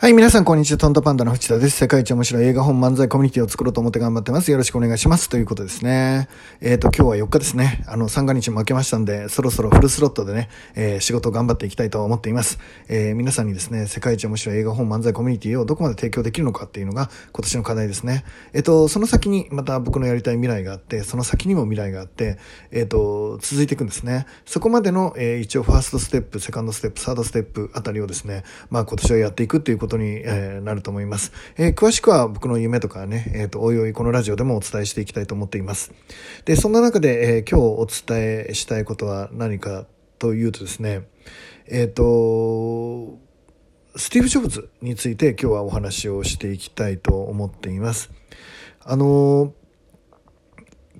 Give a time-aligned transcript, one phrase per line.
[0.00, 0.78] はい、皆さん、こんにちは。
[0.78, 1.76] トントパンダの藤田です。
[1.76, 4.48] 世界一面白い映画本漫才コミュニティを作ろうと思って頑張ってます。
[4.52, 5.28] よろしくお願いします。
[5.28, 6.28] ということですね。
[6.60, 7.82] えっ、ー、と、今日は4日ですね。
[7.88, 12.60] あの、三が日も明けましたんで、そろそろフルスロットでね、えー、仕事を頑張っていきたいと思っています。
[12.86, 18.24] えー、皆さんにですね、世界一面白い映画本漫才コミュニティをどこまで提供できるのかっていうのが今年の課題ですね。
[18.52, 22.38] えっ、と、その先にまた僕のやりたい未来があって、その先にも未来があって、
[22.70, 24.26] えっ、と、続いていくんですね。
[24.46, 31.32] そこまでの、え一応ファーストステップ、セカンドステップ、サードステップあたりをですね、まあ今年はやっていくっていうことに、えーなると思います。
[31.56, 35.92] え、詳しくは僕の夢とかね、えっ、と、おいおいこのラジオでもお伝えしていきたいと思っています。
[36.44, 39.86] で、そんな中で、え、今日お伝えしたいことは何か
[40.18, 41.08] というとですね、
[41.66, 43.18] えっ、と、
[43.96, 48.10] スティーブ・ジョブズについて今日はお話をしていきたいと思っています。
[48.84, 49.52] あの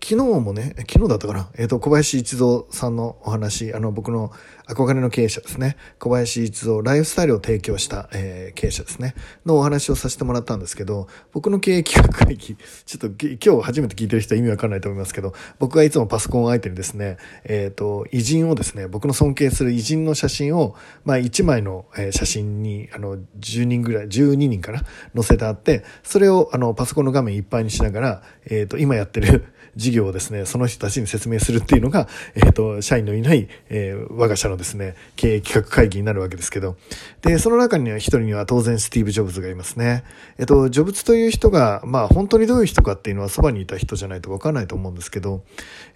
[0.08, 4.32] 昨日もね、昨日だったかな、えっ、ー、と、小林一三さんのお話、あの、僕の
[4.66, 24.84] 憧れの経営者ですね、小林一三、ライフスタイルを提供した、えー、経営者ですね、のお話をさせてもらったんですけど、僕の経営企画会議、ちょっと今日初めて聞いてる人は意味わかんないと思いますけど、僕がいつもパソコン相手にですね、えっ、ー、と、偉人をですね、僕の尊敬する偉人の写真を、まあ、1枚の写真に、あの、10人ぐらい、12人かな、
[25.14, 29.44] 載せてあって、それを、あの、パソコンの画面いっぱいにしながら、えっ、と、今やってる
[29.78, 36.76] 事業をですね、その人たちに説明するっていうのが、えっ、ー、と、社員のいない、えー、我が社のですね、経営企画会議になるわけですけど、
[37.22, 40.04] で、その中には一人には当然スティーブ・ジョブズがいますね。
[40.38, 45.42] えっ、ー、と、ジョブズという人が、まあ本当にどういう人かっていうのはそばにいた人じゃないとわからないと思うんですけど、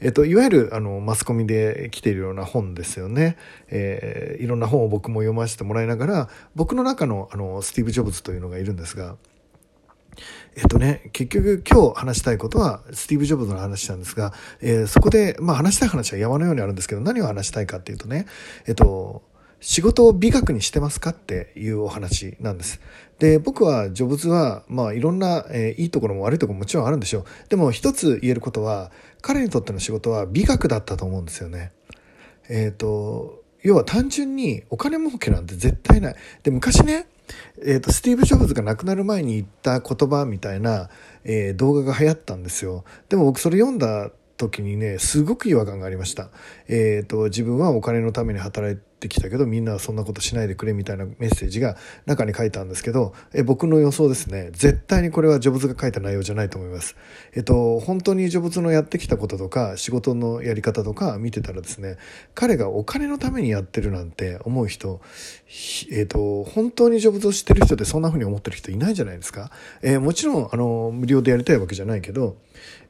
[0.01, 3.37] えっ、と、いわゆるあの、マスコミで来ているような本ですよね。
[3.71, 9.17] えいろんな本を僕も読ませてもらいながら、僕の中のあの、スティーブ・ジョブズというのがいるんですが、
[10.57, 18.27] えっとね、結局今日話したいことはスティーブ・ジョブズの話なんですが、えー、そこで、まあ話したい話は山のようにあるんですけど、何を話したいかっていうとね、
[18.67, 19.23] えっと、
[19.61, 22.81] 仕事を美学にしてますかっていうお話なんです。
[23.19, 27.25] で、僕はジョブズは、まあいろんな、えー、いいところも悪いところももちろんあるんでしょう。
[27.49, 28.91] でも一つ言えることは、
[29.23, 31.73] 彼にとっての仕事は美学だったと思うんですよね。
[32.49, 36.17] えっ、ー、と、要は単純にお金儲けなんて絶対ない。
[36.43, 37.07] で、昔ね、
[37.65, 40.91] えーと、スティーブ・ジョブズが亡くなる前に言った言葉みたいな、
[41.25, 42.85] えー、動画が流行ったんですよ。
[43.09, 46.31] でも僕それ読んだ時にね、すごく違和感がありました。
[46.69, 51.77] え、ー、と、自分はお金のために働いってきたけどみんなはそんなことしないでくれみたいなメッセージが
[52.07, 56.97] 中に書いたんですけどえ僕の予想ですね絶対にこれはジョブズが書いた内容じゃないと思います。
[57.35, 61.97] えっと本当にジョブズのやってきたこととか仕事のやり方とか見てたらですね
[62.35, 65.01] 彼がお金のためにやってるなんて思う人
[65.91, 69.51] えっと本当にジョブズを知ってる人ってそんな風に思ってる人いないじゃないですか、
[69.83, 72.37] えー、もちろんあの無料でやりたいわけじゃないけど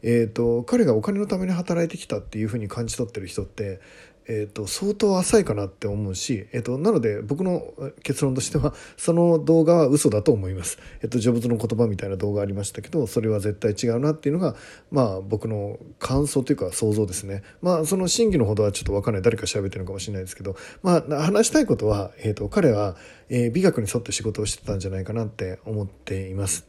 [0.03, 3.81] えーと、彼がお金のために働いてきたっていうふうに感じ取ってる人って
[4.29, 7.73] えーと、相当浅いかなって思うし、えーと、なので僕の
[8.03, 14.55] 結論としては その動画は嘘だと思います、えーと、ジョブズの言葉みたいな動画ありましたけどそれは絶対違うなっていうのが
[14.91, 17.43] まあ僕の感想というか想像ですね。
[17.61, 19.23] まあその真偽のほどはちょっと分かんない。
[19.23, 22.97] 誰か調べてるのかもしれないですけどまあ話したいことは、えー、と彼は、
[23.29, 26.67] えー、美学に沿って仕事をしてたんじゃないかなって思っています。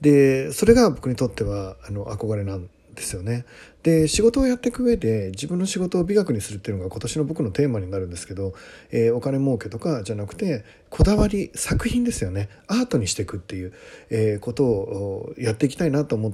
[0.00, 3.44] でそれが僕にとってはあの憧れなんですよね。
[3.82, 8.54] で仕事をやっていく上で自分の仕事を美学にするっていうのが今年の僕のテーマになるんですけど、
[8.90, 13.72] えー、お金儲けとかじゃなくてこだわり作品ですよねアートにしていくっていう、
[14.10, 16.32] えー、ことをやっていきたいなと思っ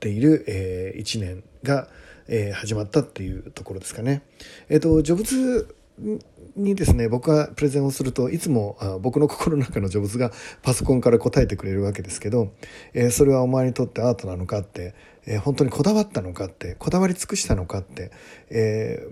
[0.00, 1.88] ている、えー、1年が、
[2.26, 4.22] えー、始まったっていうところですかね。
[4.68, 5.74] えっ、ー、とジョブズ
[6.58, 10.32] にですね僕がプレゼンをするといつも僕の心の中のジョブズが
[10.62, 12.52] パソコンから答えてくれるわけですけど、
[12.94, 14.94] えー、それはお前にとってアートなのかって、
[15.26, 18.10] えー、本当にこだわったのかってこだわり尽くしたのかって、
[18.50, 19.06] え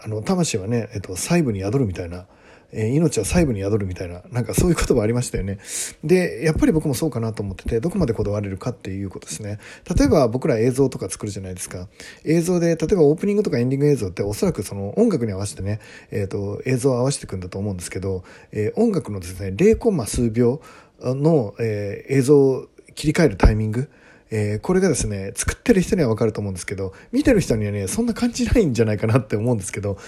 [0.00, 2.26] ー、あの魂はね、えーと細部に宿るみたいな
[2.72, 5.58] え命は細部に宿るみたいな、なんかそういう言葉ありましたよね。
[6.04, 9.58] で、やっぱり僕もそうかなと思ってて、どこまでこだわれるかっていうことですね。
[9.96, 11.88] 例えば僕ら映像とか作るじゃないですか。
[12.24, 20.60] 映像で、例えばオープニングとかエンディング映像っておそらくその音楽に合わせてね、えっ、ー、と、映像を合わせていくんだと思うんですけど、えー、音楽のですね、0コンマ数秒
[21.00, 23.90] の、えー、映像を切り替えるタイミング、
[24.30, 29.98] えー、これがですね、作ってる人にはわかると思うんですけど、見てる人にはね、そんな感じないんじゃないかなって思うんですけど、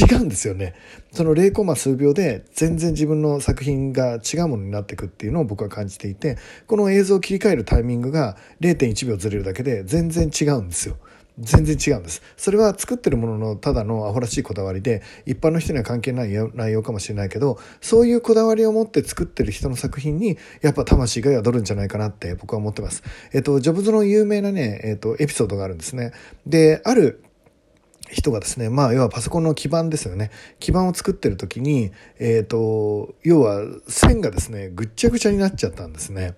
[0.00, 0.74] 違うんですよね。
[1.12, 10.96] その0コマ数秒で全然自分の作品が違うものになっていくっていうのを僕は感じていて、この映像を切り替えるタイミングが0.1秒ずれるだけで全然違うんですよ。
[11.38, 23.02] 全然違うんですそれは作ってるもののただのアホらしいこだわりで一般の人には関係ない内容かもしれないけどそういうこだわりを持って作ってる人の作品にやっぱ魂が宿るんじゃないかなって僕は思ってます。
[23.32, 26.12] えっと、ジョブズの有名なね、えっと、エピソードがあるんですね。
[26.46, 27.22] で、ある
[28.10, 30.30] 人がですね、まあ、要はパソコンの基板ですよね。
[30.58, 36.34] 基板を作ってる時に、えっ、ー、と、要は線がですね、ぐっちゃぐちゃになっちゃったんですね。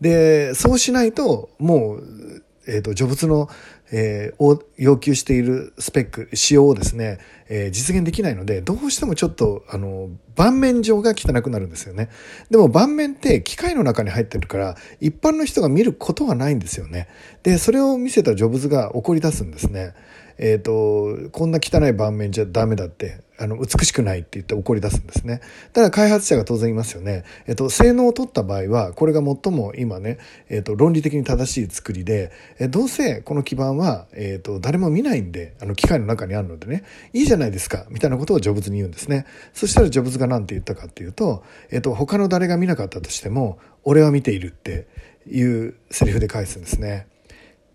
[0.00, 3.48] で、そうしないと、もう、えっ、ー、と、序物の、
[3.92, 7.18] えー、を要求しているスペック、仕様をですね、
[7.48, 12.08] えー、実現できないので、どうしてもちょっと、あの、盤面上が汚くなるんですよね。
[12.50, 17.08] でも盤面って機械の中に入ってるから、一般の人が見ることはないんですよね。
[17.42, 19.92] で、それを見せたジョブズが怒り出すんですね。
[20.38, 25.40] えっ、ー、と、こんな汚い盤面じゃダメだって、あの、美しくないって言って怒り出すんですね。
[25.72, 27.24] ただ開発者が当然いますよね。
[27.46, 30.18] えっ、ー、と、性能を取った場合は、これが最も今ね、
[30.48, 39.26] えっ、ー、と、論理的に正しい作りで、えどうせこの基盤は、えっ、と、誰も見ないんで、あの、機械の中にあるのでね、いいじゃないですか、みたいなことをジョブズに言うんですね。
[39.52, 44.86] そしたらジョブズが何て言ったかっていうと、えっ、と、他の誰が見なかったとしても、俺は見ているって
[45.28, 47.06] いうセリフで返すんですね。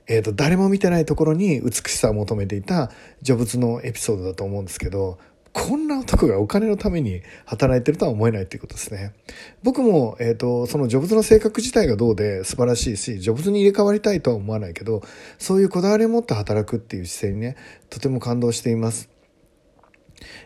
[0.07, 5.19] えーと、誰も見てないところに美しさを求めていたジョブズのエピソードだと思うんですけど
[5.57, 9.15] こんな男がお金のために働いてるとは思えないっていうことですね。
[9.63, 15.01] 僕も、えっ、ー、と、そのジョブズの性格自体がどうで素晴らしいし、ジョブズに入れ替わりたいとは思わないけど、
[15.39, 17.55] そういうこだわりを持って働くっていう姿勢にね、
[17.89, 19.09] とても感動しています。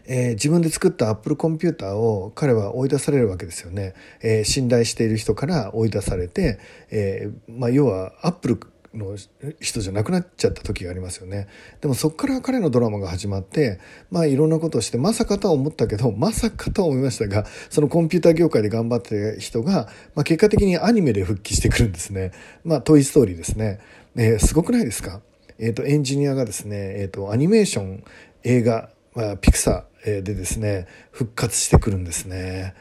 [0.05, 3.93] えー、自分で作ったアップルコンピューターを彼は追い出されるわけですよね。
[4.21, 6.57] えー、信頼している人から追い出されて、
[6.89, 8.59] えー、まあ、要はアップル
[8.93, 9.15] の
[9.61, 11.47] 人じゃなくなっちゃった時がありますよね。
[11.79, 13.79] でもそこから彼のドラマが始まって
[14.09, 22.31] まあいろんなことをしてまさかとは思ったけどまさかとは思いましたがそのコンピューター業界で頑張ってた人が、まあ、結果的にアニメで復帰してくるんですね。
[22.63, 23.79] まあトイ・ストーリーですね、
[24.15, 25.21] えー、すごくないですか？
[25.57, 28.03] えっ、ー、とエンジニアがですね、えっ、ー、とアニメーション
[28.43, 32.73] 映画、まあ、ピクサーでですね復活してくるんですね、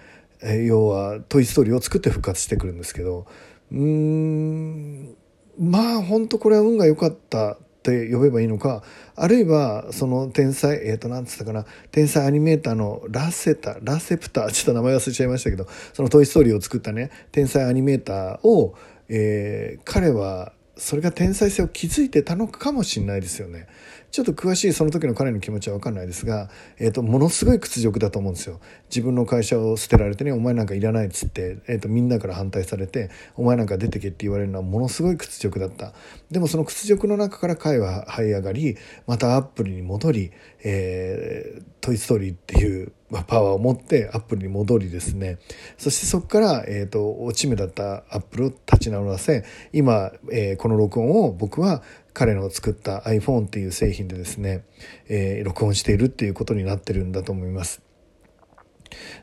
[0.42, 3.26] えー、要はトイ・ストーリーを作って復活してくるんですけど
[3.70, 5.16] うーん
[5.60, 8.82] まあ本当これは運が良かったって呼べばいいのか
[9.14, 18.74] あるいはその天才えっ、ー、と何つったかな天才アニメーターのラセタラセプターちょっと名前忘れちゃいましたけどその「トイ・ストーリー」を作ったね天才アニメーターを、
[19.08, 23.66] えー、彼はそれが天才性を築いてたのかもしれないですよね。
[24.10, 26.48] ちょっと詳しいその時の彼の気持ちは分かんないですが、
[26.78, 28.60] えーと、ものすごい屈辱だと思うんですよ。
[28.88, 35.92] 自分の会社を捨てられてねお前なんかいらないっつって、えーと、みんなから反対されてお前なんか出てけって言われるのはものすごい屈辱だった
[36.30, 40.32] でもその屈辱の中から彼は這い上がりまたアップルに戻り
[40.64, 45.38] 「えー、トイ・ストーリー」っていうパワーを持ってアップルに戻りですね
[45.78, 54.64] そしてそこから、えーと、落ち目だったアップルを立ち直らせ今、えー、この録音を僕は彼の作った iPhone っていう製品でですね、
[55.08, 57.82] えー、録音しているっていうことになってるんだと思います。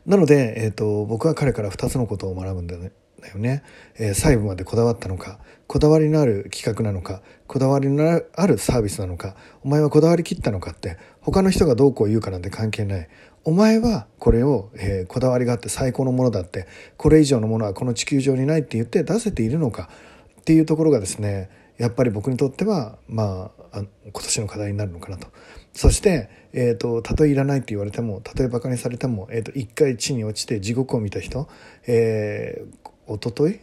[0.06, 2.92] なので、えーと、僕は彼から2つのことを学ぶんだよね。
[3.22, 3.64] だよね、
[3.98, 13.10] えー、細部までこだわったのかこだわりのある企画なのかこだわりのあるサービスなのかお前はこだわりきったのかって他の人がどうこう言うかなんて関係ない
[13.44, 16.68] お前はこれを、えー、こだわりがあって最高のものだって
[16.98, 19.90] これ以上のものはこの地球上にないって言って出せているのか
[20.42, 25.28] っていうところがですねやっぱり僕にとってはまあ今年の課題になるのかなと。
[25.74, 31.48] そして、えーと、たとえいらないって言われてもたとえバカにされても、えーと、一回地に落ちて地獄を見た人、
[31.86, 33.60] えー、一昨日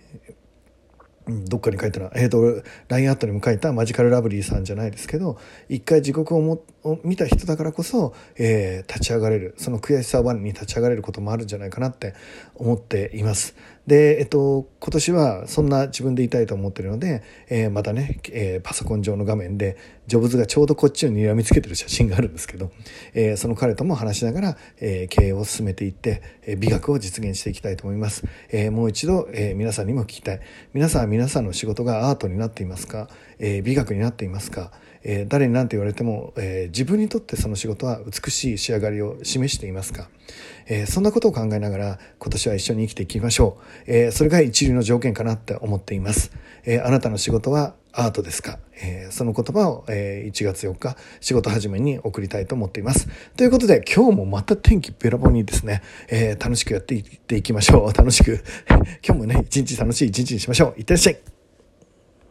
[1.26, 5.38] どっかに書いたら、えっ、ー、と、LINE アットにも書いたマジカルラブリーさんじゃないですけど、
[5.70, 12.14] 一回地獄をもを見た人だからこそ、えー、立ち上がれる、その悔しさをバに立ち上がれることもあるんじゃないかなって
[12.56, 13.54] 思っています。
[13.86, 19.76] で、えっと、今年はそんな自分でいたいと思ってるので、えー、またね、えー、パソコン上の画面で、
[20.06, 22.70] ジョブズがちょうどこっちを睨みつけてる写真があるんですけど、
[23.12, 28.24] えー、その彼とも話しながら、え経営を進めていって、え美学を実現していきたいと思います。
[28.50, 30.40] えもう一度、え皆さんにも聞きたい。
[30.72, 34.72] 皆さんは皆さんの仕事がアートになっていますか、え美学になっていますか？
[35.04, 40.08] えー、誰に何て言われても、えー、自分にとってその仕事は美しい仕上がりを示していますか、
[40.66, 46.32] えー、そんなことを考えながら今年は一緒に生きていきましょう、えそれが一流の条件かなって思っています、
[46.64, 53.08] えあなたの仕事はアートですか、えその言葉を、え1月4日仕事始めに送りたいと思っています。
[53.36, 57.92] ということで今日もまた天気べらぼうにですね、え楽しくやっていっていきましょう。
[57.92, 58.42] 楽しく。
[59.06, 60.80] 今日もね一日楽しい一日にしましょう。
[60.80, 61.33] いってらっしゃい。